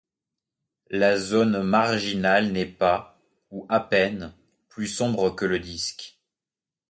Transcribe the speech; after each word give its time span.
La 0.89 1.19
zone 1.19 1.61
marginale 1.61 2.51
n’est 2.51 2.65
pas, 2.65 3.19
ou 3.51 3.67
à 3.69 3.79
peine, 3.79 4.33
plus 4.67 4.87
sombre 4.87 5.29
que 5.35 5.45
le 5.45 5.59
disque. 5.59 6.17